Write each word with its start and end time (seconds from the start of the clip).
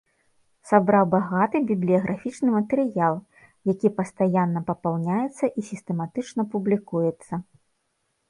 Сабраў 0.69 1.03
багаты 1.15 1.57
бібліяграфічны 1.71 2.49
матэрыял, 2.55 3.15
якія 3.73 3.91
пастаянна 3.99 4.59
папаўняецца 4.69 5.45
і 5.49 5.61
сістэматычна 5.69 6.41
публікуецца. 6.55 7.33